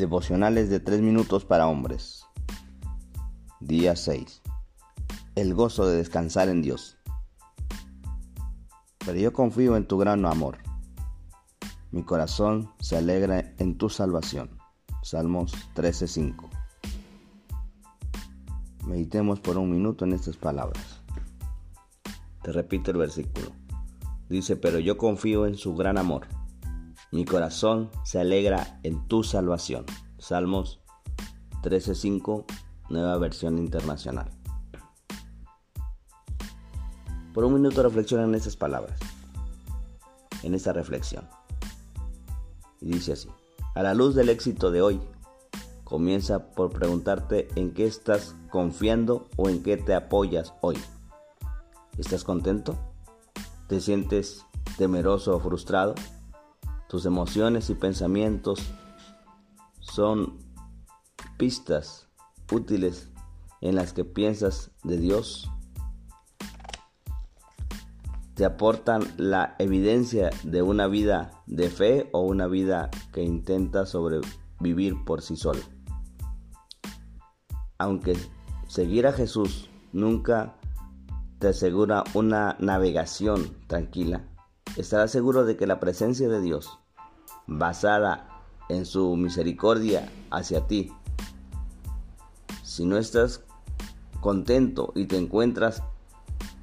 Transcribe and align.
Devocionales 0.00 0.70
de 0.70 0.80
3 0.80 1.02
minutos 1.02 1.44
para 1.44 1.66
hombres. 1.66 2.24
Día 3.60 3.94
6. 3.94 4.40
El 5.34 5.52
gozo 5.52 5.86
de 5.86 5.98
descansar 5.98 6.48
en 6.48 6.62
Dios. 6.62 6.96
Pero 9.04 9.18
yo 9.18 9.34
confío 9.34 9.76
en 9.76 9.86
tu 9.86 9.98
gran 9.98 10.24
amor. 10.24 10.56
Mi 11.90 12.02
corazón 12.02 12.70
se 12.80 12.96
alegra 12.96 13.52
en 13.58 13.76
tu 13.76 13.90
salvación. 13.90 14.48
Salmos 15.02 15.52
13:5. 15.74 16.48
Meditemos 18.86 19.38
por 19.38 19.58
un 19.58 19.70
minuto 19.70 20.06
en 20.06 20.14
estas 20.14 20.38
palabras. 20.38 21.02
Te 22.40 22.52
repito 22.52 22.90
el 22.90 22.96
versículo. 22.96 23.52
Dice, 24.30 24.56
pero 24.56 24.78
yo 24.78 24.96
confío 24.96 25.46
en 25.46 25.56
su 25.56 25.74
gran 25.74 25.98
amor. 25.98 26.39
Mi 27.12 27.24
corazón 27.24 27.90
se 28.04 28.20
alegra 28.20 28.78
en 28.84 29.08
tu 29.08 29.24
salvación. 29.24 29.84
Salmos 30.18 30.80
13:5, 31.62 32.44
nueva 32.88 33.18
versión 33.18 33.58
internacional. 33.58 34.30
Por 37.34 37.44
un 37.44 37.54
minuto 37.54 37.82
reflexiona 37.82 38.22
en 38.24 38.36
estas 38.36 38.56
palabras, 38.56 39.00
en 40.44 40.54
esta 40.54 40.72
reflexión. 40.72 41.28
Y 42.80 42.92
dice 42.92 43.14
así, 43.14 43.28
a 43.74 43.82
la 43.82 43.94
luz 43.94 44.14
del 44.14 44.28
éxito 44.28 44.70
de 44.70 44.82
hoy, 44.82 45.00
comienza 45.82 46.52
por 46.52 46.70
preguntarte 46.70 47.48
en 47.56 47.74
qué 47.74 47.86
estás 47.86 48.36
confiando 48.50 49.28
o 49.36 49.48
en 49.48 49.64
qué 49.64 49.76
te 49.76 49.94
apoyas 49.94 50.54
hoy. 50.60 50.78
¿Estás 51.98 52.22
contento? 52.22 52.78
¿Te 53.66 53.80
sientes 53.80 54.46
temeroso 54.78 55.34
o 55.34 55.40
frustrado? 55.40 55.96
Tus 56.90 57.06
emociones 57.06 57.70
y 57.70 57.74
pensamientos 57.74 58.58
son 59.78 60.38
pistas 61.38 62.08
útiles 62.50 63.10
en 63.60 63.76
las 63.76 63.92
que 63.92 64.04
piensas 64.04 64.72
de 64.82 64.96
Dios. 64.96 65.48
Te 68.34 68.44
aportan 68.44 69.04
la 69.18 69.54
evidencia 69.60 70.30
de 70.42 70.62
una 70.62 70.88
vida 70.88 71.30
de 71.46 71.70
fe 71.70 72.10
o 72.10 72.22
una 72.22 72.48
vida 72.48 72.90
que 73.12 73.22
intenta 73.22 73.86
sobrevivir 73.86 74.96
por 75.04 75.22
sí 75.22 75.36
sola. 75.36 75.62
Aunque 77.78 78.16
seguir 78.66 79.06
a 79.06 79.12
Jesús 79.12 79.70
nunca 79.92 80.56
te 81.38 81.46
asegura 81.46 82.02
una 82.14 82.56
navegación 82.58 83.56
tranquila, 83.68 84.29
estarás 84.76 85.10
seguro 85.10 85.44
de 85.44 85.56
que 85.56 85.66
la 85.66 85.80
presencia 85.80 86.28
de 86.28 86.40
Dios, 86.40 86.78
basada 87.46 88.28
en 88.68 88.86
su 88.86 89.16
misericordia 89.16 90.08
hacia 90.30 90.66
ti, 90.66 90.92
si 92.62 92.84
no 92.84 92.96
estás 92.96 93.42
contento 94.20 94.92
y 94.94 95.06
te 95.06 95.16
encuentras 95.16 95.82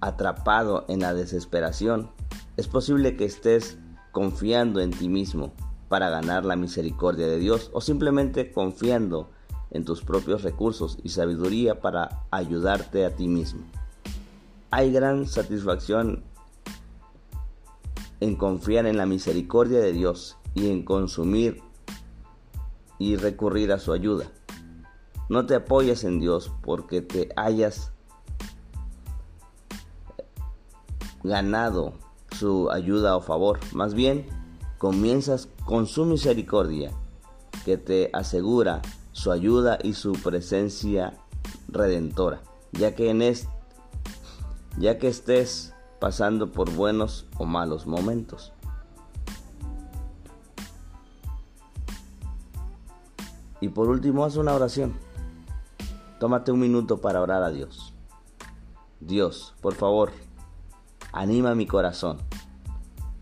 atrapado 0.00 0.84
en 0.88 1.00
la 1.00 1.14
desesperación, 1.14 2.10
es 2.56 2.68
posible 2.68 3.16
que 3.16 3.24
estés 3.24 3.78
confiando 4.12 4.80
en 4.80 4.90
ti 4.90 5.08
mismo 5.08 5.52
para 5.88 6.08
ganar 6.08 6.44
la 6.44 6.56
misericordia 6.56 7.26
de 7.26 7.38
Dios 7.38 7.70
o 7.72 7.80
simplemente 7.80 8.52
confiando 8.52 9.30
en 9.70 9.84
tus 9.84 10.02
propios 10.02 10.42
recursos 10.42 10.98
y 11.02 11.10
sabiduría 11.10 11.80
para 11.80 12.24
ayudarte 12.30 13.04
a 13.04 13.14
ti 13.14 13.28
mismo. 13.28 13.62
Hay 14.70 14.92
gran 14.92 15.26
satisfacción 15.26 16.24
en 18.20 18.36
confiar 18.36 18.86
en 18.86 18.96
la 18.96 19.06
misericordia 19.06 19.80
de 19.80 19.92
Dios 19.92 20.36
y 20.54 20.70
en 20.70 20.84
consumir 20.84 21.62
y 22.98 23.16
recurrir 23.16 23.72
a 23.72 23.78
su 23.78 23.92
ayuda. 23.92 24.26
No 25.28 25.46
te 25.46 25.54
apoyes 25.54 26.04
en 26.04 26.20
Dios 26.20 26.52
porque 26.62 27.00
te 27.00 27.30
hayas 27.36 27.92
ganado 31.22 31.94
su 32.36 32.70
ayuda 32.70 33.16
o 33.16 33.20
favor. 33.20 33.60
Más 33.72 33.94
bien, 33.94 34.26
comienzas 34.78 35.48
con 35.64 35.86
su 35.86 36.04
misericordia 36.04 36.90
que 37.64 37.76
te 37.76 38.10
asegura 38.12 38.82
su 39.12 39.30
ayuda 39.30 39.78
y 39.82 39.94
su 39.94 40.12
presencia 40.12 41.18
redentora, 41.68 42.42
ya 42.72 42.94
que 42.94 43.10
en 43.10 43.22
este, 43.22 43.48
ya 44.78 44.98
que 44.98 45.08
estés 45.08 45.74
pasando 46.00 46.50
por 46.50 46.72
buenos 46.74 47.26
o 47.38 47.44
malos 47.44 47.86
momentos. 47.86 48.52
Y 53.60 53.68
por 53.68 53.88
último, 53.88 54.24
haz 54.24 54.36
una 54.36 54.54
oración. 54.54 54.94
Tómate 56.18 56.50
un 56.50 56.60
minuto 56.60 57.00
para 57.00 57.20
orar 57.20 57.42
a 57.42 57.50
Dios. 57.50 57.92
Dios, 59.00 59.54
por 59.60 59.74
favor, 59.74 60.12
anima 61.12 61.54
mi 61.54 61.66
corazón. 61.66 62.18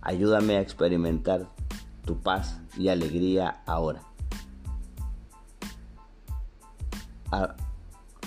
Ayúdame 0.00 0.56
a 0.56 0.60
experimentar 0.60 1.48
tu 2.04 2.20
paz 2.20 2.60
y 2.76 2.88
alegría 2.88 3.62
ahora. 3.66 4.02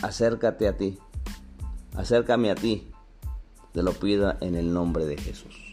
acércate 0.01 0.67
a 0.67 0.77
ti. 0.77 0.99
Acércame 1.95 2.51
a 2.51 2.55
ti. 2.55 2.90
Te 3.71 3.83
lo 3.83 3.93
pido 3.93 4.35
en 4.41 4.55
el 4.55 4.73
nombre 4.73 5.05
de 5.05 5.17
Jesús. 5.17 5.70